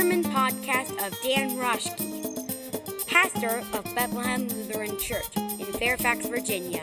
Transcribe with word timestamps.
sermon 0.00 0.24
podcast 0.24 0.92
of 1.06 1.14
Dan 1.20 1.58
Roschke, 1.58 3.06
pastor 3.06 3.62
of 3.74 3.84
Bethlehem 3.94 4.48
Lutheran 4.48 4.98
Church 4.98 5.36
in 5.36 5.66
Fairfax, 5.74 6.24
Virginia. 6.26 6.80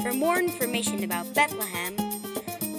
For 0.00 0.12
more 0.12 0.38
information 0.38 1.02
about 1.02 1.34
Bethlehem, 1.34 1.96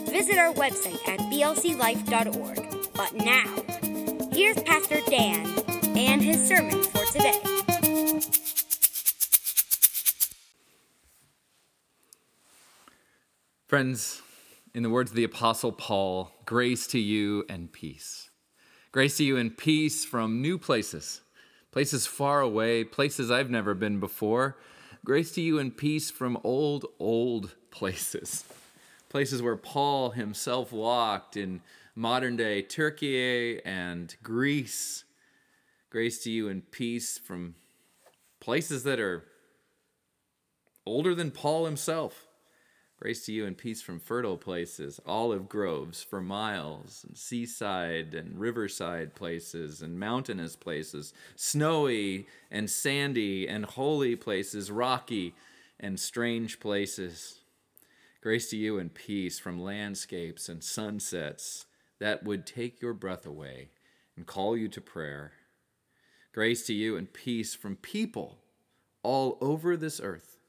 visit 0.05 0.38
our 0.38 0.54
website 0.54 1.05
at 1.05 1.19
blclife.org. 1.29 2.93
But 2.93 3.14
now, 3.14 4.29
here's 4.32 4.55
Pastor 4.64 5.00
Dan 5.09 5.46
and 5.97 6.21
his 6.21 6.47
sermon 6.47 6.81
for 6.81 7.04
today. 7.07 7.41
Friends, 13.68 14.21
in 14.73 14.81
the 14.84 14.89
words 14.89 15.11
of 15.11 15.18
the 15.18 15.25
Apostle 15.25 15.73
Paul, 15.73 16.31
grace 16.45 16.87
to 16.87 17.00
you 17.00 17.43
and 17.50 17.70
peace. 17.70 18.29
Grace 18.93 19.18
to 19.18 19.24
you 19.24 19.38
and 19.38 19.57
peace 19.57 20.06
from 20.06 20.39
new 20.39 20.60
places, 20.60 21.21
places 21.71 22.06
far 22.06 22.42
away, 22.42 22.84
places 22.84 23.32
I've 23.32 23.50
never 23.50 23.74
been 23.74 24.00
before. 24.00 24.56
Grace 25.04 25.32
to 25.32 25.42
you 25.42 25.57
and 25.57 25.75
peace 25.75 26.11
from 26.11 26.38
old, 26.43 26.86
old 27.00 27.56
places, 27.71 28.46
places 29.10 29.42
where 29.42 29.57
Paul 29.57 30.11
himself 30.11 30.71
walked 30.71 31.36
in 31.36 31.61
modern 31.96 32.36
day 32.36 32.61
Turkey 32.61 33.66
and 33.66 34.16
Greece. 34.22 35.06
Grace 35.89 36.23
to 36.25 36.30
you 36.30 36.48
and 36.48 36.70
peace 36.70 37.17
from 37.17 37.56
places 38.39 38.84
that 38.84 39.00
are 39.00 39.23
older 40.86 41.16
than 41.16 41.31
Paul 41.31 41.66
himself 41.66 42.28
Grace 43.03 43.25
to 43.25 43.34
you 43.34 43.45
and 43.45 43.58
peace 43.58 43.81
from 43.81 44.00
fertile 44.00 44.38
places, 44.38 44.98
olive 45.06 45.50
groves 45.50 46.02
for 46.02 46.22
miles, 46.22 47.04
and 47.06 47.18
seaside 47.18 48.14
and 48.14 48.40
riverside 48.40 49.14
places, 49.14 49.82
and 49.82 50.00
mountainous 50.00 50.56
places, 50.56 51.14
snowy 51.36 52.26
and 52.50 52.70
sandy 52.70 53.45
and 53.45 53.66
holy 53.66 54.16
places, 54.16 54.72
rocky 54.72 55.36
and 55.82 56.00
strange 56.00 56.62
places. 56.62 57.40
Grace 58.22 58.50
to 58.52 58.56
you 58.56 58.80
and 58.80 58.94
peace 58.94 59.38
from 59.38 59.62
landscapes 59.62 60.48
and 60.48 60.64
sunsets 60.64 61.66
that 62.00 62.23
would 62.23 62.45
take 62.45 62.82
your 62.82 62.94
breath 62.94 63.26
away 63.26 63.67
and 64.16 64.26
call 64.26 64.56
you 64.56 64.70
to 64.70 64.80
prayer. 64.80 65.34
Grace 66.32 66.66
to 66.67 66.73
you 66.73 66.95
and 66.95 67.12
peace 67.12 67.54
from 67.54 67.76
people 67.76 68.38
all 69.04 69.38
over 69.42 69.76
this 69.76 70.00
earth 70.02 70.40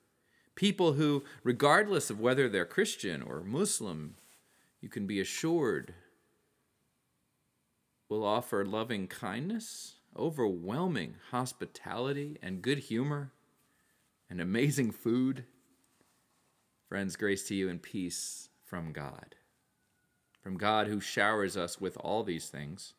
People 0.55 0.93
who, 0.93 1.25
regardless 1.43 2.11
of 2.11 2.21
whether 2.21 2.49
they're 2.49 2.65
Christian 2.65 3.23
or 3.23 3.43
Muslim, 3.43 4.17
you 4.81 4.89
can 4.89 5.07
be 5.07 5.21
assured 5.21 5.95
will 8.09 8.25
offer 8.25 8.65
loving 8.65 9.07
kindness, 9.09 9.95
overwhelming 10.17 11.17
hospitality, 11.31 12.39
and 12.43 12.63
good 12.63 12.79
humor, 12.79 13.33
and 14.31 14.41
amazing 14.41 14.93
food. 14.93 15.45
Friends, 16.89 17.17
grace 17.17 17.49
to 17.49 17.55
you 17.55 17.69
and 17.69 17.83
peace 17.83 18.51
from 18.65 18.93
God. 18.93 19.35
From 20.43 20.57
God 20.59 20.87
who 20.87 21.01
showers 21.01 21.57
us 21.57 21.81
with 21.81 21.97
all 21.97 22.23
these 22.23 22.49
things, 22.49 22.95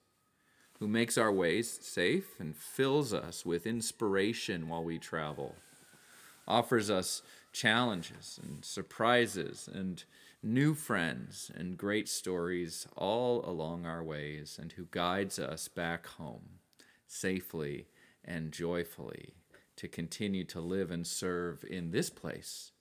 who 0.80 0.88
makes 0.88 1.18
our 1.18 1.32
ways 1.32 1.80
safe 1.82 2.40
and 2.40 2.56
fills 2.56 3.14
us 3.14 3.46
with 3.46 3.68
inspiration 3.68 4.68
while 4.68 4.84
we 4.84 4.98
travel, 4.98 5.56
offers 6.48 6.90
us 6.90 7.22
challenges 7.56 8.38
and 8.44 8.66
surprises 8.66 9.70
and 9.74 10.04
new 10.44 10.76
friends 10.76 11.50
and 11.56 11.78
great 11.78 12.10
stories 12.10 12.86
all 12.96 13.44
along 13.50 13.86
our 13.86 14.04
ways, 14.04 14.60
and 14.62 14.74
who 14.74 14.86
guides 14.92 15.40
us 15.40 15.68
back 15.68 16.06
home 16.06 16.60
safely 17.08 17.88
and 18.24 18.52
joyfully 18.52 19.34
to 19.76 19.88
continue 19.88 20.44
to 20.44 20.60
live 20.60 20.92
and 20.92 21.08
serve 21.08 21.64
in 21.70 21.92
this 21.92 22.10
place, 22.10 22.74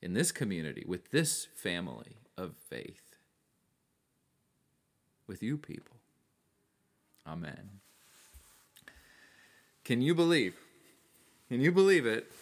in 0.00 0.14
this 0.14 0.32
community, 0.32 0.84
with 0.86 1.10
this 1.10 1.46
family 1.54 2.16
of 2.36 2.56
faith, 2.56 3.16
with 5.26 5.42
you 5.42 5.58
people. 5.58 5.96
Amen. 7.26 7.80
Can 9.84 10.00
you 10.00 10.14
believe? 10.14 10.56
Can 11.48 11.60
you 11.60 11.70
believe 11.70 12.06
it? 12.06 12.32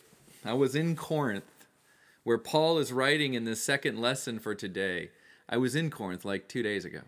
I 0.44 0.54
was 0.54 0.74
in 0.74 0.94
Corinth 0.94 1.44
where 2.24 2.38
Paul 2.38 2.78
is 2.78 2.92
writing 2.92 3.34
in 3.34 3.44
the 3.44 3.54
second 3.54 4.00
lesson 4.00 4.38
for 4.38 4.54
today. 4.54 5.10
I 5.48 5.58
was 5.58 5.76
in 5.76 5.90
Corinth 5.90 6.24
like 6.24 6.48
two 6.48 6.62
days 6.62 6.84
ago. 6.84 7.00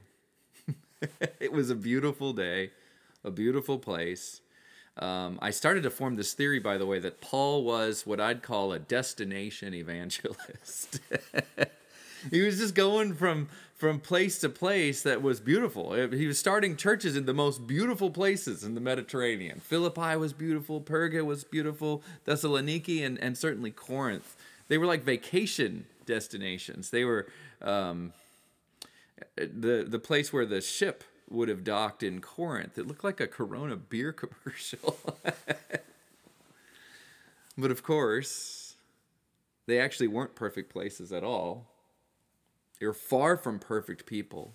it 1.41 1.53
was 1.53 1.71
a 1.71 1.75
beautiful 1.75 2.33
day, 2.33 2.71
a 3.25 3.31
beautiful 3.31 3.79
place. 3.79 4.43
Um, 4.99 5.39
I 5.43 5.51
started 5.51 5.83
to 5.83 5.91
form 5.91 6.17
this 6.17 6.33
theory, 6.35 6.59
by 6.59 6.79
the 6.79 6.87
way, 6.87 6.99
that 7.01 7.21
Paul 7.21 7.65
was 7.65 8.07
what 8.07 8.21
I'd 8.21 8.43
call 8.43 8.73
a 8.73 8.79
destination 8.79 9.75
evangelist. 9.75 11.01
he 12.31 12.43
was 12.43 12.59
just 12.59 12.75
going 12.75 13.15
from 13.15 13.49
from 13.77 14.01
place 14.01 14.39
to 14.39 14.49
place 14.49 15.03
that 15.03 15.21
was 15.21 15.39
beautiful. 15.39 15.93
He 15.93 16.27
was 16.27 16.39
starting 16.39 16.77
churches 16.77 17.15
in 17.15 17.27
the 17.27 17.35
most 17.35 17.67
beautiful 17.67 18.09
places 18.09 18.65
in 18.65 18.75
the 18.75 18.81
Mediterranean. 18.81 19.61
Philippi 19.61 20.17
was 20.17 20.33
beautiful, 20.33 20.81
Perga 20.81 21.23
was 21.23 21.45
beautiful, 21.45 22.03
Thessaloniki, 22.27 23.05
and, 23.05 23.19
and 23.19 23.37
certainly 23.37 23.71
Corinth 23.71 24.35
they 24.69 24.79
were 24.79 24.87
like 24.87 25.03
vacation 25.03 25.87
destinations. 26.07 26.91
They 26.91 27.05
were 27.05 27.27
um, 27.63 28.13
the 29.37 29.85
the 29.89 29.99
place 29.99 30.33
where 30.33 30.47
the 30.47 30.61
ship 30.61 31.05
would 31.29 31.49
have 31.49 31.65
docked 31.65 32.03
in 32.03 32.21
Corinth. 32.21 32.79
It 32.79 32.87
looked 32.87 33.05
like 33.05 33.21
a 33.21 33.27
Corona 33.27 33.77
beer 33.77 34.13
commercial. 34.45 34.99
but 37.59 37.71
of 37.71 37.83
course, 37.83 38.77
they 39.67 39.81
actually 39.81 40.09
weren't 40.09 40.35
perfect 40.35 40.73
places 40.73 41.13
at 41.13 41.25
all. 41.25 41.67
They 42.79 42.87
were 42.87 42.95
far 42.95 43.37
from 43.37 43.59
perfect 43.59 44.07
people. 44.07 44.55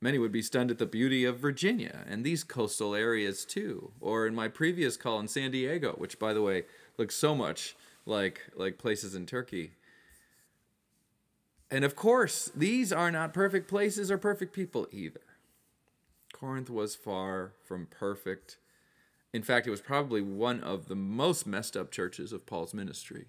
Many 0.00 0.18
would 0.18 0.32
be 0.32 0.42
stunned 0.42 0.70
at 0.70 0.78
the 0.78 0.86
beauty 0.86 1.24
of 1.24 1.38
Virginia 1.38 2.04
and 2.06 2.24
these 2.24 2.44
coastal 2.44 2.94
areas 2.94 3.44
too. 3.44 3.92
Or 4.00 4.26
in 4.26 4.34
my 4.34 4.48
previous 4.48 4.96
call 4.96 5.18
in 5.20 5.28
San 5.28 5.50
Diego, 5.50 5.92
which 5.92 6.18
by 6.18 6.34
the 6.34 6.42
way 6.42 6.64
looks 6.98 7.14
so 7.14 7.34
much 7.34 7.74
like 8.06 8.40
like 8.56 8.78
places 8.78 9.14
in 9.14 9.26
Turkey. 9.26 9.72
And 11.70 11.84
of 11.84 11.96
course, 11.96 12.50
these 12.54 12.92
are 12.92 13.10
not 13.10 13.34
perfect 13.34 13.68
places 13.68 14.10
or 14.10 14.18
perfect 14.18 14.54
people 14.54 14.86
either. 14.92 15.20
Corinth 16.32 16.70
was 16.70 16.94
far 16.94 17.52
from 17.64 17.86
perfect. 17.86 18.58
In 19.32 19.42
fact, 19.42 19.66
it 19.66 19.70
was 19.70 19.80
probably 19.80 20.20
one 20.20 20.60
of 20.60 20.88
the 20.88 20.94
most 20.94 21.46
messed 21.46 21.76
up 21.76 21.90
churches 21.90 22.32
of 22.32 22.46
Paul's 22.46 22.74
ministry. 22.74 23.26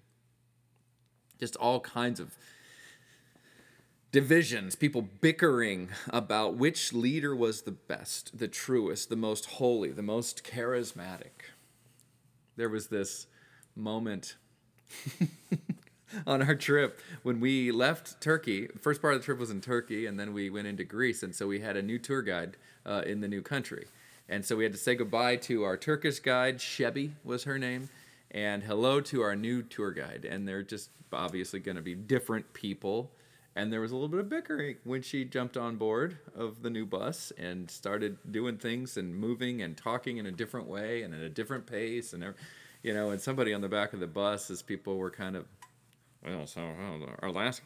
Just 1.40 1.56
all 1.56 1.80
kinds 1.80 2.20
of 2.20 2.36
divisions, 4.12 4.76
people 4.76 5.02
bickering 5.02 5.90
about 6.08 6.54
which 6.54 6.92
leader 6.92 7.34
was 7.34 7.62
the 7.62 7.72
best, 7.72 8.38
the 8.38 8.48
truest, 8.48 9.08
the 9.08 9.16
most 9.16 9.46
holy, 9.46 9.90
the 9.90 10.02
most 10.02 10.44
charismatic. 10.44 11.50
There 12.56 12.68
was 12.68 12.86
this 12.86 13.26
moment 13.74 14.36
on 16.26 16.42
our 16.42 16.54
trip 16.54 17.00
when 17.22 17.40
we 17.40 17.70
left 17.70 18.20
Turkey. 18.20 18.68
First 18.80 19.02
part 19.02 19.14
of 19.14 19.20
the 19.20 19.24
trip 19.24 19.38
was 19.38 19.50
in 19.50 19.60
Turkey, 19.60 20.06
and 20.06 20.18
then 20.18 20.32
we 20.32 20.50
went 20.50 20.66
into 20.66 20.84
Greece, 20.84 21.22
and 21.22 21.34
so 21.34 21.46
we 21.46 21.60
had 21.60 21.76
a 21.76 21.82
new 21.82 21.98
tour 21.98 22.22
guide 22.22 22.56
uh, 22.84 23.02
in 23.06 23.20
the 23.20 23.28
new 23.28 23.42
country. 23.42 23.86
And 24.28 24.44
so 24.44 24.56
we 24.56 24.64
had 24.64 24.72
to 24.72 24.78
say 24.78 24.94
goodbye 24.94 25.36
to 25.36 25.62
our 25.64 25.76
Turkish 25.76 26.18
guide, 26.20 26.58
Shebi 26.58 27.12
was 27.24 27.44
her 27.44 27.58
name, 27.58 27.88
and 28.30 28.62
hello 28.62 29.00
to 29.02 29.22
our 29.22 29.36
new 29.36 29.62
tour 29.62 29.92
guide. 29.92 30.26
And 30.28 30.48
they're 30.48 30.62
just 30.62 30.90
obviously 31.12 31.60
going 31.60 31.76
to 31.76 31.82
be 31.82 31.94
different 31.94 32.52
people. 32.52 33.12
And 33.54 33.72
there 33.72 33.80
was 33.80 33.92
a 33.92 33.94
little 33.94 34.08
bit 34.08 34.20
of 34.20 34.28
bickering 34.28 34.76
when 34.84 35.00
she 35.00 35.24
jumped 35.24 35.56
on 35.56 35.76
board 35.76 36.18
of 36.34 36.62
the 36.62 36.70
new 36.70 36.84
bus 36.84 37.32
and 37.38 37.70
started 37.70 38.18
doing 38.30 38.58
things 38.58 38.96
and 38.96 39.14
moving 39.14 39.62
and 39.62 39.76
talking 39.76 40.18
in 40.18 40.26
a 40.26 40.32
different 40.32 40.66
way 40.66 41.02
and 41.02 41.14
at 41.14 41.20
a 41.20 41.28
different 41.30 41.66
pace 41.66 42.12
and 42.12 42.22
everything 42.22 42.44
you 42.86 42.94
know, 42.94 43.10
and 43.10 43.20
somebody 43.20 43.52
on 43.52 43.60
the 43.60 43.68
back 43.68 43.92
of 43.94 43.98
the 43.98 44.06
bus, 44.06 44.48
as 44.48 44.62
people 44.62 44.96
were 44.96 45.10
kind 45.10 45.34
of, 45.34 45.44
well, 46.24 46.46
so 46.46 46.62
our 47.20 47.32
last 47.32 47.60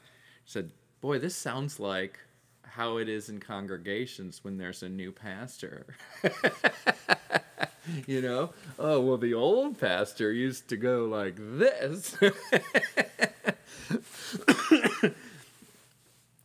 said, 0.47 0.71
boy, 1.03 1.19
this 1.19 1.37
sounds 1.37 1.79
like 1.79 2.19
how 2.63 2.97
it 2.97 3.07
is 3.07 3.29
in 3.29 3.39
congregations 3.39 4.43
when 4.43 4.57
there's 4.57 4.83
a 4.83 4.89
new 4.89 5.13
pastor. 5.13 5.85
you 8.07 8.23
know, 8.23 8.55
oh 8.79 8.99
well, 9.03 9.19
the 9.19 9.35
old 9.35 9.79
pastor 9.79 10.33
used 10.33 10.69
to 10.69 10.79
go 10.79 11.05
like 11.05 11.35
this. 11.37 12.17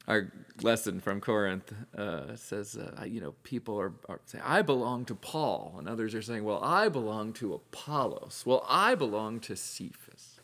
Our 0.07 0.31
lesson 0.61 0.99
from 0.99 1.19
Corinth 1.19 1.73
uh, 1.97 2.35
says, 2.35 2.77
uh, 2.77 3.03
you 3.05 3.19
know, 3.19 3.33
people 3.43 3.79
are, 3.79 3.93
are 4.07 4.19
saying, 4.25 4.43
I 4.45 4.61
belong 4.61 5.05
to 5.05 5.15
Paul. 5.15 5.75
And 5.79 5.89
others 5.89 6.13
are 6.13 6.21
saying, 6.21 6.43
well, 6.43 6.63
I 6.63 6.89
belong 6.89 7.33
to 7.33 7.53
Apollos. 7.55 8.43
Well, 8.45 8.63
I 8.69 8.95
belong 8.95 9.39
to 9.41 9.55
Cephas. 9.55 10.39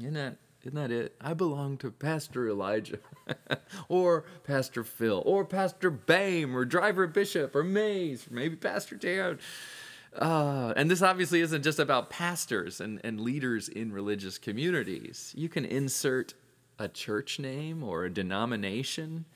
Isn't 0.00 0.14
that 0.14 0.38
Isn't 0.62 0.74
that 0.74 0.90
it? 0.90 1.14
I 1.20 1.34
belong 1.34 1.76
to 1.78 1.90
Pastor 1.90 2.48
Elijah, 2.48 2.98
or 3.88 4.24
Pastor 4.44 4.82
Phil, 4.82 5.22
or 5.24 5.44
Pastor 5.44 5.90
Bame, 5.90 6.56
or 6.56 6.64
Driver 6.64 7.06
Bishop, 7.06 7.54
or 7.54 7.62
Mays, 7.62 8.26
or 8.28 8.34
maybe 8.34 8.56
Pastor 8.56 8.96
Dan. 8.96 9.38
Uh, 10.18 10.72
and 10.76 10.90
this 10.90 11.02
obviously 11.02 11.40
isn't 11.40 11.62
just 11.62 11.78
about 11.78 12.10
pastors 12.10 12.80
and, 12.80 13.00
and 13.04 13.20
leaders 13.20 13.68
in 13.68 13.92
religious 13.92 14.38
communities. 14.38 15.32
You 15.36 15.48
can 15.48 15.64
insert 15.64 16.34
a 16.80 16.88
church 16.88 17.38
name 17.38 17.84
or 17.84 18.04
a 18.04 18.12
denomination, 18.12 19.26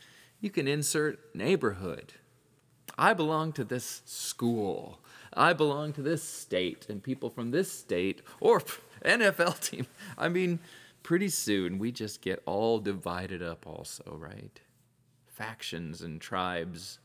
you 0.41 0.49
can 0.49 0.67
insert 0.67 1.35
neighborhood. 1.35 2.15
I 2.97 3.13
belong 3.13 3.53
to 3.53 3.65
this 3.65 4.01
school. 4.07 4.99
I 5.35 5.53
belong 5.53 5.93
to 5.93 6.03
this 6.03 6.23
state, 6.23 6.87
and 6.89 7.03
people 7.03 7.29
from 7.29 7.51
this 7.51 7.71
state 7.71 8.23
or 8.41 8.63
NFL 9.05 9.61
team. 9.61 9.87
I 10.17 10.31
mean, 10.31 10.59
pretty 11.03 11.29
soon 11.29 11.79
we 11.79 11.93
just 11.93 12.23
get 12.23 12.43
all 12.47 12.79
divided 12.79 13.43
up, 13.43 13.67
also, 13.67 14.17
right? 14.19 14.59
Factions 15.27 16.01
and 16.01 16.21
tribes, 16.21 16.99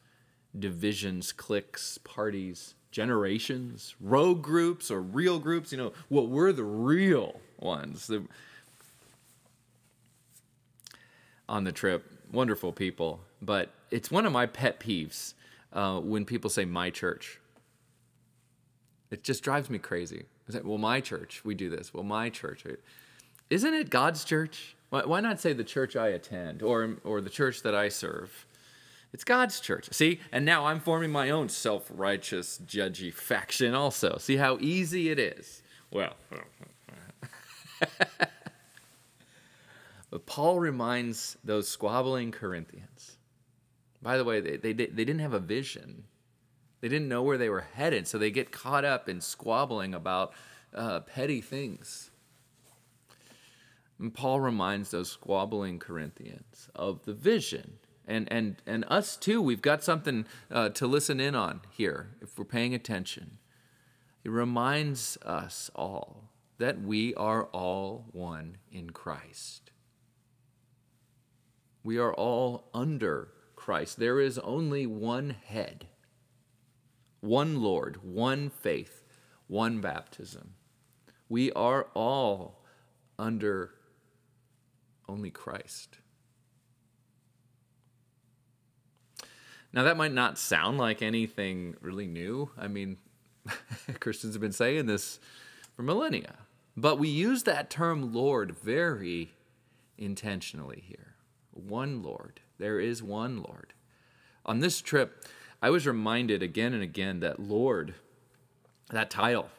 divisions, 0.58 1.34
cliques, 1.34 1.98
parties, 1.98 2.76
generations, 2.92 3.94
rogue 4.00 4.42
groups 4.42 4.90
or 4.90 5.02
real 5.02 5.38
groups. 5.38 5.74
You 5.74 5.80
know, 5.80 5.94
what 6.08 6.28
well, 6.28 6.28
we're 6.28 6.54
the 6.54 6.64
real 6.64 7.42
ones. 7.60 8.08
The, 8.08 8.24
on 11.50 11.64
the 11.64 11.72
trip, 11.72 12.06
wonderful 12.32 12.72
people, 12.72 13.22
but 13.42 13.72
it's 13.92 14.12
one 14.12 14.26
of 14.26 14.32
my 14.32 14.46
pet 14.46 14.80
peeves 14.80 15.34
uh, 15.74 16.00
when 16.00 16.24
people 16.24 16.50
say 16.50 16.64
my 16.64 16.90
church. 16.90 17.40
It 19.12 19.24
just 19.24 19.44
drives 19.44 19.70
me 19.70 19.80
crazy. 19.80 20.26
Well, 20.64 20.78
my 20.78 21.02
church, 21.02 21.42
we 21.44 21.56
do 21.56 21.70
this. 21.70 21.94
Well, 21.94 22.04
my 22.04 22.30
church. 22.30 22.64
Isn't 23.50 23.74
it 23.74 23.90
God's 23.90 24.24
church? 24.24 24.76
Why, 24.92 25.04
why 25.04 25.20
not 25.20 25.42
say 25.42 25.54
the 25.54 25.64
church 25.64 25.96
I 25.96 26.10
attend 26.10 26.62
or, 26.62 26.98
or 27.04 27.20
the 27.20 27.30
church 27.30 27.64
that 27.64 27.74
I 27.74 27.90
serve? 27.90 28.46
It's 29.12 29.24
God's 29.24 29.60
church. 29.60 29.92
See? 29.92 30.20
And 30.32 30.46
now 30.46 30.68
I'm 30.68 30.80
forming 30.80 31.12
my 31.12 31.32
own 31.32 31.50
self 31.50 31.92
righteous, 31.94 32.60
judgy 32.66 33.12
faction 33.12 33.74
also. 33.74 34.18
See 34.20 34.38
how 34.38 34.60
easy 34.62 35.10
it 35.10 35.18
is? 35.18 35.64
Well, 35.92 36.14
but 40.10 40.26
Paul 40.26 40.60
reminds 40.60 41.38
those 41.44 41.68
squabbling 41.68 42.32
Corinthians. 42.32 43.18
By 44.02 44.18
the 44.18 44.24
way, 44.24 44.40
they, 44.40 44.58
they, 44.58 44.74
they 44.74 45.06
didn't 45.06 45.20
have 45.20 45.34
a 45.34 45.40
vision, 45.40 46.06
they 46.82 46.88
didn't 46.88 47.10
know 47.10 47.24
where 47.24 47.38
they 47.38 47.50
were 47.50 47.68
headed, 47.74 48.08
so 48.08 48.18
they 48.18 48.32
get 48.32 48.52
caught 48.52 48.86
up 48.86 49.10
in 49.10 49.20
squabbling 49.22 49.94
about 49.94 50.34
uh, 50.74 51.02
petty 51.02 51.42
things. 51.42 52.12
And 54.00 54.14
Paul 54.14 54.40
reminds 54.40 54.92
those 54.92 55.12
squabbling 55.12 55.78
Corinthians 55.78 56.70
of 56.74 57.04
the 57.04 57.14
vision. 57.14 57.80
And, 58.08 58.32
and, 58.32 58.56
and 58.66 58.86
us 58.88 59.18
too, 59.18 59.42
we've 59.42 59.62
got 59.62 59.84
something 59.84 60.26
uh, 60.50 60.70
to 60.70 60.88
listen 60.88 61.20
in 61.20 61.36
on 61.36 61.62
here 61.70 62.12
if 62.22 62.40
we're 62.40 62.46
paying 62.46 62.74
attention. 62.74 63.40
It 64.24 64.30
reminds 64.30 65.18
us 65.18 65.70
all 65.76 66.30
that 66.58 66.82
we 66.82 67.14
are 67.16 67.46
all 67.46 68.06
one 68.12 68.58
in 68.72 68.92
Christ. 68.92 69.72
We 71.84 71.98
are 71.98 72.14
all 72.14 72.70
under 72.74 73.30
Christ. 73.56 74.00
There 74.00 74.20
is 74.20 74.38
only 74.40 74.86
one 74.86 75.36
head, 75.46 75.88
one 77.22 77.62
Lord, 77.62 78.00
one 78.04 78.50
faith, 78.50 79.04
one 79.48 79.82
baptism. 79.82 80.56
We 81.28 81.52
are 81.52 81.88
all 81.94 82.64
under 83.18 83.72
only 85.08 85.32
Christ. 85.32 86.00
Now, 89.72 89.84
that 89.84 89.98
might 89.98 90.14
not 90.14 90.40
sound 90.40 90.80
like 90.80 91.02
anything 91.02 91.76
really 91.80 92.08
new. 92.08 92.50
I 92.58 92.68
mean, 92.68 92.98
Christians 94.00 94.34
have 94.34 94.42
been 94.42 94.52
saying 94.52 94.88
this 94.88 95.20
for 95.76 95.84
millennia. 95.84 96.36
But 96.76 96.98
we 96.98 97.10
use 97.10 97.44
that 97.44 97.70
term 97.70 98.14
Lord 98.14 98.56
very 98.56 99.32
intentionally 99.98 100.84
here. 100.88 101.16
One 101.68 102.02
Lord. 102.02 102.40
There 102.58 102.80
is 102.80 103.04
one 103.04 103.38
Lord. 103.38 103.74
On 104.46 104.60
this 104.60 104.82
trip, 104.82 105.26
I 105.62 105.70
was 105.70 105.86
reminded 105.86 106.42
again 106.42 106.74
and 106.74 106.84
again 106.84 107.20
that 107.20 107.40
Lord, 107.40 107.94
that 108.92 109.10
title, 109.10 109.50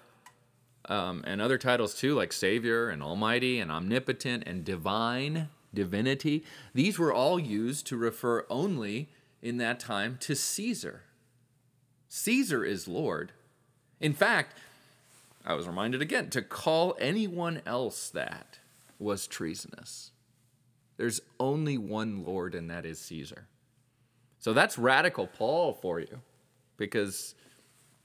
um, 0.87 1.23
and 1.27 1.41
other 1.41 1.59
titles 1.59 1.95
too, 1.95 2.15
like 2.15 2.33
Savior 2.33 2.89
and 2.89 3.03
Almighty 3.03 3.61
and 3.61 3.71
Omnipotent 3.71 4.45
and 4.47 4.65
Divine, 4.65 5.49
Divinity, 5.73 6.45
these 6.75 6.99
were 6.99 7.13
all 7.13 7.39
used 7.39 7.87
to 7.87 7.97
refer 7.97 8.45
only 8.51 9.09
in 9.43 9.59
that 9.59 9.79
time 9.79 10.17
to 10.21 10.35
Caesar. 10.35 11.03
Caesar 12.09 12.65
is 12.65 12.89
Lord. 12.89 13.33
In 14.01 14.13
fact, 14.13 14.57
I 15.45 15.55
was 15.55 15.67
reminded 15.67 16.03
again 16.03 16.29
to 16.31 16.43
call 16.43 16.97
anyone 16.99 17.63
else 17.65 18.09
that 18.11 18.59
was 18.99 19.27
treasonous. 19.27 20.11
There's 21.01 21.23
only 21.41 21.79
one 21.79 22.27
Lord, 22.27 22.55
and 22.55 22.69
that 22.69 22.85
is 22.85 22.99
Caesar. 22.99 23.47
So 24.39 24.53
that's 24.53 24.77
radical 24.77 25.27
Paul 25.27 25.73
for 25.73 25.99
you, 25.99 26.21
because 26.77 27.35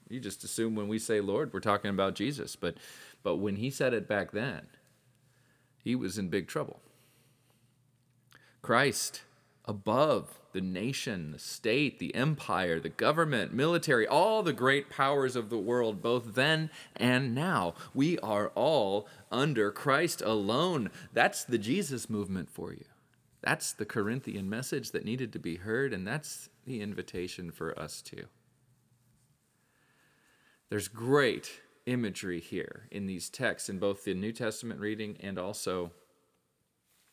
you 0.08 0.18
just 0.18 0.42
assume 0.44 0.74
when 0.74 0.88
we 0.88 0.98
say 0.98 1.20
Lord, 1.20 1.52
we're 1.52 1.60
talking 1.60 1.90
about 1.90 2.14
Jesus. 2.14 2.56
But, 2.56 2.78
but 3.22 3.36
when 3.36 3.56
he 3.56 3.68
said 3.68 3.92
it 3.92 4.08
back 4.08 4.30
then, 4.30 4.62
he 5.84 5.94
was 5.94 6.16
in 6.16 6.30
big 6.30 6.48
trouble. 6.48 6.80
Christ 8.62 9.20
above 9.66 10.38
the 10.52 10.60
nation, 10.60 11.32
the 11.32 11.38
state, 11.38 11.98
the 11.98 12.14
empire, 12.14 12.80
the 12.80 12.88
government, 12.88 13.52
military, 13.52 14.06
all 14.06 14.42
the 14.42 14.52
great 14.52 14.88
powers 14.88 15.36
of 15.36 15.50
the 15.50 15.58
world, 15.58 16.00
both 16.00 16.34
then 16.34 16.70
and 16.96 17.34
now. 17.34 17.74
We 17.92 18.18
are 18.20 18.48
all 18.54 19.06
under 19.30 19.70
Christ 19.70 20.22
alone. 20.22 20.90
That's 21.12 21.44
the 21.44 21.58
Jesus 21.58 22.08
movement 22.08 22.48
for 22.48 22.72
you. 22.72 22.84
That's 23.42 23.72
the 23.72 23.84
Corinthian 23.84 24.48
message 24.48 24.92
that 24.92 25.04
needed 25.04 25.32
to 25.34 25.38
be 25.38 25.56
heard, 25.56 25.92
and 25.92 26.06
that's 26.06 26.48
the 26.64 26.80
invitation 26.80 27.50
for 27.50 27.78
us 27.78 28.00
too. 28.00 28.26
There's 30.68 30.88
great 30.88 31.60
imagery 31.86 32.40
here 32.40 32.88
in 32.90 33.06
these 33.06 33.28
texts, 33.28 33.68
in 33.68 33.78
both 33.78 34.04
the 34.04 34.14
New 34.14 34.32
Testament 34.32 34.80
reading 34.80 35.16
and 35.20 35.38
also 35.38 35.92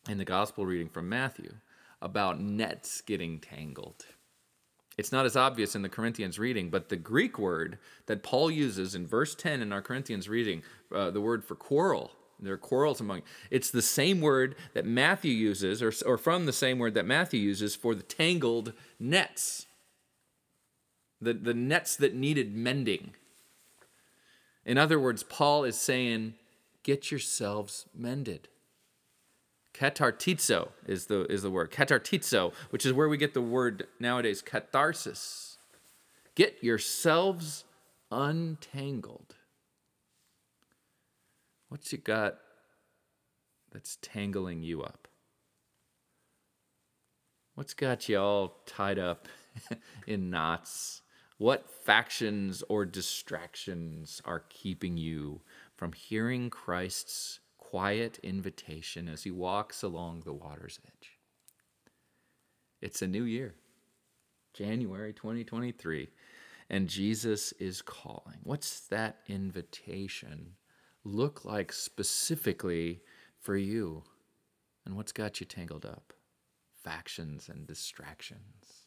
in 0.09 0.17
the 0.17 0.25
Gospel 0.25 0.65
reading 0.65 0.89
from 0.89 1.07
Matthew, 1.07 1.51
about 2.03 2.39
nets 2.39 3.01
getting 3.01 3.39
tangled. 3.39 4.05
It's 4.97 5.11
not 5.11 5.25
as 5.25 5.35
obvious 5.35 5.73
in 5.73 5.81
the 5.81 5.89
Corinthians 5.89 6.37
reading, 6.37 6.69
but 6.69 6.89
the 6.89 6.95
Greek 6.95 7.39
word 7.39 7.79
that 8.05 8.21
Paul 8.21 8.51
uses 8.51 8.93
in 8.93 9.07
verse 9.07 9.33
10 9.33 9.61
in 9.61 9.73
our 9.73 9.81
Corinthians 9.81 10.29
reading, 10.29 10.61
uh, 10.93 11.09
the 11.09 11.21
word 11.21 11.43
for 11.43 11.55
quarrel, 11.55 12.11
there 12.39 12.53
are 12.53 12.57
quarrels 12.57 12.99
among. 12.99 13.21
It's 13.49 13.71
the 13.71 13.81
same 13.81 14.21
word 14.21 14.55
that 14.73 14.85
Matthew 14.85 15.31
uses, 15.31 15.81
or, 15.81 15.93
or 16.05 16.17
from 16.17 16.45
the 16.45 16.53
same 16.53 16.77
word 16.77 16.93
that 16.93 17.05
Matthew 17.05 17.39
uses 17.39 17.75
for 17.75 17.95
the 17.95 18.03
tangled 18.03 18.73
nets, 18.99 19.65
the, 21.21 21.33
the 21.33 21.53
nets 21.53 21.95
that 21.95 22.13
needed 22.13 22.53
mending. 22.53 23.13
In 24.65 24.77
other 24.77 24.99
words, 24.99 25.23
Paul 25.23 25.63
is 25.63 25.77
saying, 25.77 26.35
get 26.83 27.11
yourselves 27.11 27.85
mended. 27.95 28.49
Katartizo 29.73 30.69
is 30.85 31.07
the, 31.07 31.25
is 31.31 31.41
the 31.41 31.49
word. 31.49 31.71
Katartizo, 31.71 32.53
which 32.69 32.85
is 32.85 32.93
where 32.93 33.09
we 33.09 33.17
get 33.17 33.33
the 33.33 33.41
word 33.41 33.87
nowadays 33.99 34.41
catharsis. 34.41 35.57
Get 36.35 36.63
yourselves 36.63 37.63
untangled. 38.11 39.35
What's 41.69 41.91
you 41.91 41.97
got 41.97 42.37
that's 43.71 43.97
tangling 44.01 44.61
you 44.61 44.83
up? 44.83 45.07
What's 47.55 47.73
got 47.73 48.07
you 48.09 48.19
all 48.19 48.61
tied 48.65 48.99
up 48.99 49.27
in 50.07 50.29
knots? 50.29 51.01
What 51.37 51.69
factions 51.83 52.63
or 52.69 52.85
distractions 52.85 54.21
are 54.23 54.43
keeping 54.49 54.97
you 54.97 55.41
from 55.75 55.93
hearing 55.93 56.49
Christ's 56.49 57.39
quiet 57.73 58.19
invitation 58.21 59.09
as 59.09 59.23
he 59.23 59.31
walks 59.31 59.81
along 59.81 60.21
the 60.21 60.31
water's 60.31 60.79
edge? 60.85 61.17
It's 62.81 63.01
a 63.01 63.07
new 63.07 63.23
year, 63.23 63.55
January 64.53 65.11
2023, 65.11 66.09
and 66.69 66.87
Jesus 66.87 67.51
is 67.53 67.81
calling. 67.81 68.37
What's 68.43 68.81
that 68.89 69.21
invitation 69.27 70.51
look 71.03 71.45
like 71.45 71.73
specifically 71.73 73.01
for 73.41 73.57
you? 73.57 74.03
And 74.85 74.95
what's 74.95 75.11
got 75.11 75.39
you 75.39 75.47
tangled 75.47 75.83
up? 75.83 76.13
Factions 76.83 77.49
and 77.49 77.65
distractions. 77.65 78.83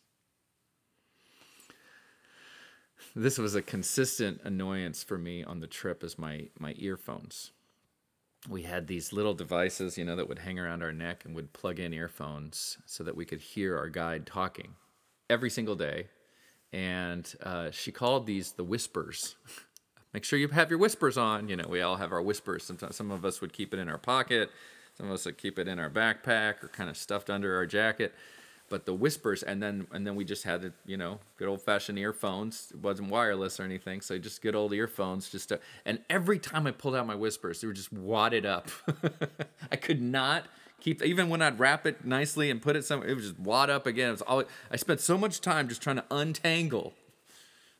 This 3.16 3.36
was 3.36 3.56
a 3.56 3.62
consistent 3.62 4.42
annoyance 4.44 5.02
for 5.02 5.18
me 5.18 5.42
on 5.42 5.58
the 5.58 5.66
trip 5.66 6.04
as 6.04 6.16
my, 6.16 6.50
my 6.56 6.72
earphones. 6.78 7.50
We 8.48 8.62
had 8.62 8.86
these 8.86 9.12
little 9.12 9.34
devices, 9.34 9.98
you 9.98 10.04
know, 10.04 10.16
that 10.16 10.28
would 10.28 10.40
hang 10.40 10.58
around 10.58 10.82
our 10.82 10.92
neck 10.92 11.24
and 11.24 11.34
would 11.34 11.52
plug 11.52 11.78
in 11.78 11.92
earphones 11.92 12.78
so 12.86 13.02
that 13.04 13.16
we 13.16 13.24
could 13.24 13.40
hear 13.40 13.76
our 13.76 13.88
guide 13.88 14.26
talking 14.26 14.74
every 15.28 15.50
single 15.50 15.74
day. 15.74 16.08
And 16.72 17.32
uh, 17.42 17.70
she 17.70 17.92
called 17.92 18.26
these 18.26 18.52
the 18.52 18.64
whispers. 18.64 19.36
Make 20.12 20.24
sure 20.24 20.38
you 20.38 20.48
have 20.48 20.70
your 20.70 20.78
whispers 20.78 21.18
on. 21.18 21.48
You 21.48 21.56
know, 21.56 21.66
we 21.68 21.82
all 21.82 21.96
have 21.96 22.12
our 22.12 22.22
whispers. 22.22 22.64
Sometimes 22.64 22.96
some 22.96 23.10
of 23.10 23.24
us 23.24 23.40
would 23.40 23.52
keep 23.52 23.74
it 23.74 23.80
in 23.80 23.88
our 23.88 23.98
pocket, 23.98 24.50
some 24.96 25.06
of 25.06 25.12
us 25.12 25.26
would 25.26 25.38
keep 25.38 25.58
it 25.58 25.68
in 25.68 25.78
our 25.78 25.90
backpack 25.90 26.62
or 26.62 26.68
kind 26.68 26.88
of 26.88 26.96
stuffed 26.96 27.28
under 27.28 27.54
our 27.56 27.66
jacket 27.66 28.14
but 28.68 28.86
the 28.86 28.94
whispers 28.94 29.42
and 29.42 29.62
then 29.62 29.86
and 29.92 30.06
then 30.06 30.16
we 30.16 30.24
just 30.24 30.44
had 30.44 30.64
it 30.64 30.72
you 30.84 30.96
know 30.96 31.20
good 31.36 31.48
old 31.48 31.62
fashioned 31.62 31.98
earphones. 31.98 32.72
It 32.72 32.80
wasn't 32.80 33.10
wireless 33.10 33.60
or 33.60 33.64
anything 33.64 34.00
so 34.00 34.18
just 34.18 34.42
good 34.42 34.54
old 34.54 34.72
earphones 34.72 35.30
just 35.30 35.50
to, 35.50 35.60
and 35.84 36.00
every 36.10 36.38
time 36.38 36.66
i 36.66 36.70
pulled 36.70 36.94
out 36.96 37.06
my 37.06 37.14
whispers 37.14 37.60
they 37.60 37.66
were 37.66 37.72
just 37.72 37.92
wadded 37.92 38.46
up. 38.46 38.68
I 39.72 39.76
could 39.76 40.02
not 40.02 40.44
keep 40.80 41.02
even 41.02 41.28
when 41.28 41.40
i'd 41.42 41.58
wrap 41.58 41.86
it 41.86 42.04
nicely 42.04 42.50
and 42.50 42.60
put 42.60 42.76
it 42.76 42.84
somewhere 42.84 43.08
it 43.08 43.14
was 43.14 43.30
just 43.30 43.40
wad 43.40 43.70
up 43.70 43.86
again. 43.86 44.08
It 44.08 44.12
was 44.12 44.22
all 44.22 44.44
i 44.70 44.76
spent 44.76 45.00
so 45.00 45.16
much 45.16 45.40
time 45.40 45.68
just 45.68 45.82
trying 45.82 45.96
to 45.96 46.04
untangle 46.10 46.94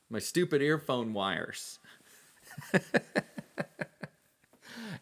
my 0.08 0.20
stupid 0.20 0.62
earphone 0.62 1.12
wires. 1.12 1.80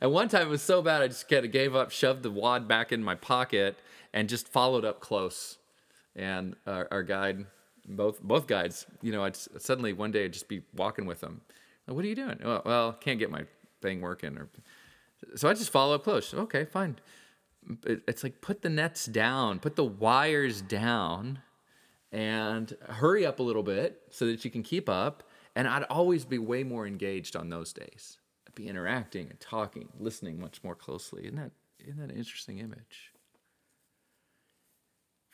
And 0.00 0.12
one 0.12 0.28
time 0.28 0.48
it 0.48 0.50
was 0.50 0.60
so 0.60 0.82
bad 0.82 1.00
i 1.02 1.08
just 1.08 1.30
kind 1.30 1.46
of 1.46 1.50
gave 1.50 1.74
up 1.74 1.90
shoved 1.90 2.22
the 2.22 2.30
wad 2.30 2.68
back 2.68 2.92
in 2.92 3.02
my 3.02 3.14
pocket 3.14 3.78
and 4.12 4.28
just 4.28 4.48
followed 4.48 4.84
up 4.84 5.00
close 5.00 5.56
and 6.16 6.56
our, 6.66 6.88
our 6.90 7.02
guide, 7.02 7.46
both 7.86 8.22
both 8.22 8.46
guides, 8.46 8.86
you 9.02 9.12
know, 9.12 9.24
I'd 9.24 9.36
suddenly 9.36 9.92
one 9.92 10.10
day 10.10 10.24
I'd 10.24 10.32
just 10.32 10.48
be 10.48 10.62
walking 10.74 11.06
with 11.06 11.20
them. 11.20 11.40
Like, 11.86 11.96
What 11.96 12.04
are 12.04 12.08
you 12.08 12.14
doing? 12.14 12.38
Well, 12.42 12.62
well, 12.64 12.92
can't 12.92 13.18
get 13.18 13.30
my 13.30 13.44
thing 13.80 14.00
working, 14.00 14.38
or 14.38 14.48
so 15.34 15.48
I 15.48 15.54
just 15.54 15.70
follow 15.70 15.94
up 15.94 16.04
close. 16.04 16.32
Okay, 16.34 16.64
fine. 16.64 16.96
It's 17.86 18.22
like 18.22 18.40
put 18.40 18.62
the 18.62 18.68
nets 18.68 19.06
down, 19.06 19.58
put 19.58 19.76
the 19.76 19.84
wires 19.84 20.60
down, 20.60 21.40
and 22.12 22.76
hurry 22.88 23.24
up 23.26 23.40
a 23.40 23.42
little 23.42 23.62
bit 23.62 24.02
so 24.10 24.26
that 24.26 24.44
you 24.44 24.50
can 24.50 24.62
keep 24.62 24.88
up. 24.88 25.22
And 25.56 25.68
I'd 25.68 25.84
always 25.84 26.24
be 26.24 26.38
way 26.38 26.64
more 26.64 26.86
engaged 26.86 27.36
on 27.36 27.48
those 27.48 27.72
days. 27.72 28.18
I'd 28.46 28.54
be 28.54 28.68
interacting 28.68 29.30
and 29.30 29.38
talking, 29.40 29.88
listening 29.98 30.40
much 30.40 30.62
more 30.64 30.74
closely. 30.74 31.24
Isn't 31.24 31.36
that 31.36 31.52
isn't 31.80 31.98
that 31.98 32.10
an 32.10 32.16
interesting 32.16 32.58
image? 32.58 33.13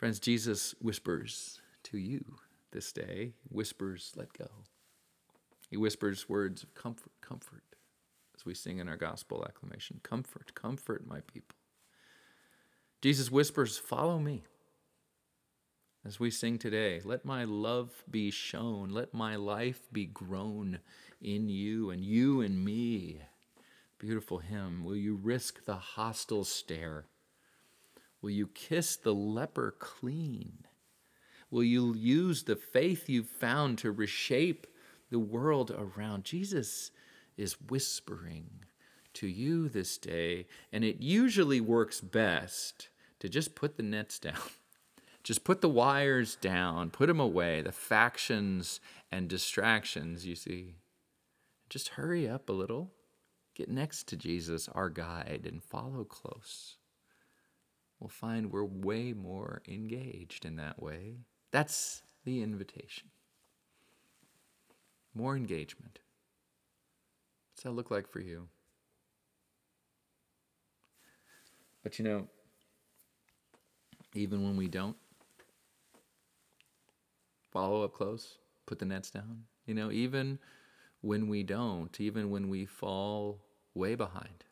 Friends, 0.00 0.18
Jesus 0.18 0.74
whispers 0.80 1.60
to 1.82 1.98
you 1.98 2.24
this 2.72 2.90
day, 2.90 3.34
whispers, 3.50 4.14
let 4.16 4.32
go. 4.32 4.48
He 5.68 5.76
whispers 5.76 6.26
words 6.26 6.62
of 6.62 6.72
comfort, 6.72 7.12
comfort, 7.20 7.64
as 8.34 8.46
we 8.46 8.54
sing 8.54 8.78
in 8.78 8.88
our 8.88 8.96
gospel 8.96 9.44
acclamation 9.46 10.00
Comfort, 10.02 10.54
comfort 10.54 11.06
my 11.06 11.20
people. 11.20 11.54
Jesus 13.02 13.30
whispers, 13.30 13.76
Follow 13.76 14.18
me. 14.18 14.44
As 16.02 16.18
we 16.18 16.30
sing 16.30 16.56
today, 16.56 17.02
let 17.04 17.26
my 17.26 17.44
love 17.44 18.02
be 18.10 18.30
shown, 18.30 18.88
let 18.88 19.12
my 19.12 19.36
life 19.36 19.80
be 19.92 20.06
grown 20.06 20.78
in 21.20 21.50
you 21.50 21.90
and 21.90 22.02
you 22.02 22.40
in 22.40 22.64
me. 22.64 23.20
Beautiful 23.98 24.38
hymn. 24.38 24.82
Will 24.82 24.96
you 24.96 25.16
risk 25.16 25.66
the 25.66 25.76
hostile 25.76 26.44
stare? 26.44 27.04
Will 28.22 28.30
you 28.30 28.48
kiss 28.48 28.96
the 28.96 29.14
leper 29.14 29.74
clean? 29.78 30.66
Will 31.50 31.64
you 31.64 31.94
use 31.94 32.44
the 32.44 32.56
faith 32.56 33.08
you've 33.08 33.28
found 33.28 33.78
to 33.78 33.90
reshape 33.90 34.66
the 35.10 35.18
world 35.18 35.70
around? 35.70 36.24
Jesus 36.24 36.90
is 37.36 37.60
whispering 37.60 38.64
to 39.14 39.26
you 39.26 39.68
this 39.68 39.98
day, 39.98 40.46
and 40.72 40.84
it 40.84 41.00
usually 41.00 41.60
works 41.60 42.00
best 42.00 42.88
to 43.18 43.28
just 43.28 43.54
put 43.54 43.76
the 43.76 43.82
nets 43.82 44.18
down. 44.18 44.34
Just 45.22 45.44
put 45.44 45.60
the 45.60 45.68
wires 45.68 46.34
down, 46.36 46.88
put 46.88 47.08
them 47.08 47.20
away, 47.20 47.60
the 47.60 47.72
factions 47.72 48.80
and 49.12 49.28
distractions, 49.28 50.24
you 50.24 50.34
see. 50.34 50.76
Just 51.68 51.88
hurry 51.88 52.26
up 52.26 52.48
a 52.48 52.54
little, 52.54 52.90
get 53.54 53.68
next 53.68 54.08
to 54.08 54.16
Jesus, 54.16 54.66
our 54.68 54.88
guide, 54.88 55.42
and 55.44 55.62
follow 55.62 56.04
close 56.04 56.78
we'll 58.00 58.08
find 58.08 58.50
we're 58.50 58.64
way 58.64 59.12
more 59.12 59.62
engaged 59.68 60.44
in 60.44 60.56
that 60.56 60.82
way. 60.82 61.18
That's 61.52 62.02
the 62.24 62.42
invitation. 62.42 63.08
More 65.14 65.36
engagement. 65.36 65.98
What's 67.52 67.64
that 67.64 67.72
look 67.72 67.90
like 67.90 68.08
for 68.08 68.20
you? 68.20 68.48
But 71.82 71.98
you 71.98 72.04
know, 72.04 72.28
even 74.14 74.42
when 74.42 74.56
we 74.56 74.68
don't 74.68 74.96
follow 77.50 77.82
up 77.84 77.92
close, 77.92 78.38
put 78.66 78.78
the 78.78 78.84
nets 78.84 79.10
down, 79.10 79.44
you 79.66 79.74
know, 79.74 79.90
even 79.90 80.38
when 81.00 81.28
we 81.28 81.42
don't, 81.42 81.98
even 82.00 82.30
when 82.30 82.48
we 82.48 82.66
fall 82.66 83.40
way 83.74 83.94
behind 83.94 84.44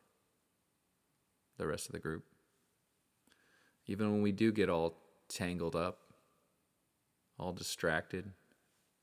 the 1.59 1.67
rest 1.67 1.87
of 1.87 1.93
the 1.93 1.99
group, 1.99 2.25
even 3.89 4.13
when 4.13 4.23
we 4.23 4.33
do 4.33 4.53
get 4.53 4.69
all 4.69 4.99
tangled 5.29 5.75
up, 5.75 5.99
all 7.39 7.53
distracted, 7.53 8.33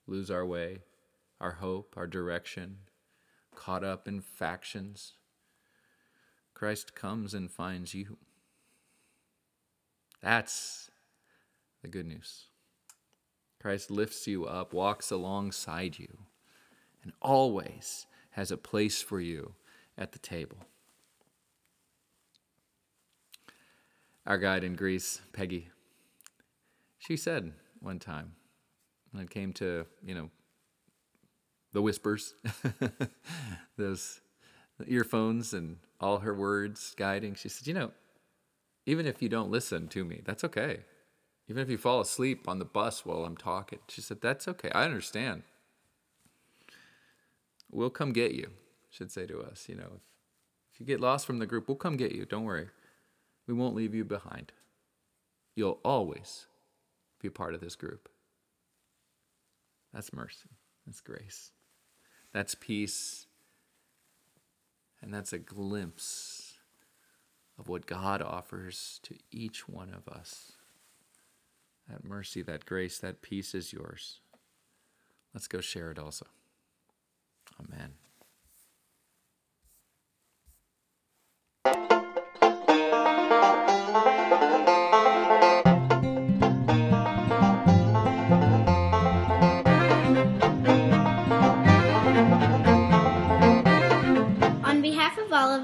lose 0.08 0.30
our 0.30 0.46
way, 0.46 0.80
our 1.42 1.54
hope, 1.54 1.96
our 1.98 2.08
direction, 2.08 2.78
caught 3.56 3.84
up 3.84 4.08
in 4.08 4.22
factions, 4.22 5.14
Christ 6.54 6.96
comes 6.96 7.34
and 7.34 7.52
finds 7.52 7.94
you. 7.94 8.18
That's 10.22 10.90
the 11.82 11.88
good 11.88 12.06
news. 12.06 12.46
Christ 13.60 13.90
lifts 13.90 14.28
you 14.28 14.46
up, 14.46 14.74
walks 14.74 15.10
alongside 15.10 15.98
you, 15.98 16.20
and 17.04 17.12
always 17.22 18.06
has 18.32 18.52
a 18.52 18.58
place 18.58 19.02
for 19.02 19.20
you 19.20 19.56
at 19.98 20.12
the 20.12 20.20
table. 20.20 20.58
Our 24.26 24.38
guide 24.38 24.64
in 24.64 24.76
Greece, 24.76 25.22
Peggy, 25.34 25.70
she 26.98 27.16
said 27.16 27.54
one 27.80 28.00
time 28.00 28.34
when 29.12 29.24
it 29.24 29.30
came 29.30 29.54
to, 29.54 29.86
you 30.04 30.16
know, 30.16 30.30
the 31.74 31.82
whispers, 31.82 32.34
those 33.78 34.22
earphones 34.88 35.54
and 35.54 35.78
all 36.00 36.20
her 36.20 36.34
words 36.34 36.96
guiding, 36.98 37.36
she 37.36 37.50
said, 37.50 37.68
you 37.68 37.74
know, 37.74 37.92
even 38.86 39.06
if 39.06 39.22
you 39.22 39.30
don't 39.30 39.52
listen 39.52 39.88
to 39.90 40.04
me, 40.04 40.22
that's 40.26 40.44
okay. 40.44 40.80
Even 41.48 41.62
if 41.62 41.70
you 41.70 41.78
fall 41.78 42.02
asleep 42.02 42.48
on 42.48 42.60
the 42.60 42.66
bus 42.66 43.06
while 43.06 43.24
I'm 43.24 43.38
talking, 43.38 43.80
she 43.88 44.02
said, 44.02 44.22
that's 44.22 44.48
okay. 44.48 44.70
I 44.74 44.86
understand. 44.86 45.44
We'll 47.72 47.90
come 47.90 48.14
get 48.14 48.32
you, 48.32 48.52
should 48.90 49.12
say 49.12 49.26
to 49.28 49.42
us, 49.42 49.68
you 49.68 49.76
know, 49.76 49.92
if, 49.96 50.02
if 50.74 50.80
you 50.80 50.86
get 50.86 51.02
lost 51.02 51.26
from 51.26 51.40
the 51.40 51.46
group, 51.46 51.68
we'll 51.68 51.76
come 51.76 51.98
get 51.98 52.14
you. 52.14 52.26
Don't 52.26 52.46
worry. 52.46 52.70
We 53.48 53.54
won't 53.54 53.76
leave 53.76 53.94
you 53.94 54.04
behind. 54.04 54.52
You'll 55.56 55.80
always 55.84 56.48
be 57.22 57.30
part 57.30 57.54
of 57.54 57.62
this 57.62 57.76
group. 57.76 58.10
That's 59.94 60.12
mercy. 60.12 60.50
That's 60.86 61.02
grace. 61.02 61.52
That's 62.34 62.56
peace. 62.56 63.28
And 65.02 65.14
that's 65.14 65.34
a 65.34 65.38
glimpse 65.38 66.56
of 67.58 67.70
what 67.70 67.86
God 67.86 68.22
offers 68.22 69.00
to 69.04 69.16
each 69.32 69.70
one 69.70 69.94
of 69.94 70.14
us. 70.14 70.54
That 71.90 72.04
mercy, 72.04 72.42
that 72.42 72.66
grace, 72.66 72.98
that 73.00 73.22
peace 73.22 73.54
is 73.56 73.72
yours. 73.72 74.20
Let's 75.34 75.48
go 75.48 75.62
share 75.62 75.92
it 75.92 76.00
also. 76.00 76.26
Amen. 77.60 77.94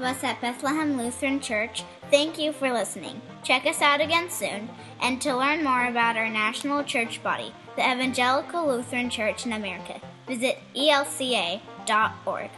Us 0.00 0.24
at 0.24 0.40
Bethlehem 0.40 0.96
Lutheran 0.96 1.40
Church, 1.40 1.84
thank 2.10 2.38
you 2.38 2.52
for 2.52 2.72
listening. 2.72 3.20
Check 3.42 3.66
us 3.66 3.82
out 3.82 4.00
again 4.00 4.30
soon. 4.30 4.70
And 5.00 5.20
to 5.20 5.36
learn 5.36 5.62
more 5.62 5.86
about 5.86 6.16
our 6.16 6.28
national 6.28 6.84
church 6.84 7.22
body, 7.22 7.52
the 7.76 7.82
Evangelical 7.82 8.66
Lutheran 8.66 9.10
Church 9.10 9.44
in 9.44 9.52
America, 9.52 10.00
visit 10.26 10.58
elca.org. 10.74 12.50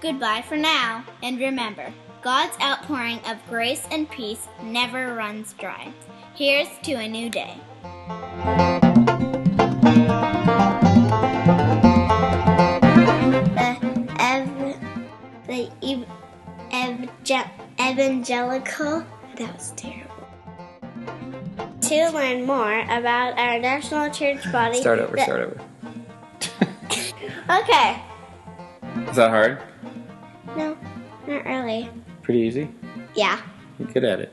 Goodbye 0.00 0.42
for 0.42 0.56
now, 0.56 1.04
and 1.22 1.38
remember, 1.38 1.92
God's 2.22 2.56
outpouring 2.60 3.18
of 3.26 3.38
grace 3.48 3.86
and 3.90 4.08
peace 4.08 4.46
never 4.62 5.14
runs 5.14 5.52
dry. 5.54 5.92
Here's 6.34 6.68
to 6.84 6.92
a 6.94 7.08
new 7.08 7.28
day. 7.28 7.56
The, 15.46 15.70
the 15.82 16.06
evangelical. 17.80 19.04
That 19.36 19.54
was 19.54 19.72
terrible. 19.76 20.10
To 21.80 22.10
learn 22.10 22.46
more 22.46 22.80
about 22.82 23.38
our 23.38 23.58
national 23.58 24.10
church 24.10 24.40
body. 24.52 24.80
Start 24.80 24.98
over, 25.00 25.16
start 25.18 25.40
over. 25.40 25.60
Okay. 27.50 28.00
Is 29.10 29.16
that 29.16 29.30
hard? 29.30 29.60
No, 30.56 30.76
not 31.26 31.44
really. 31.44 31.90
Pretty 32.22 32.40
easy? 32.40 32.68
Yeah. 33.14 33.40
You're 33.78 33.88
good 33.88 34.04
at 34.04 34.20
it. 34.20 34.32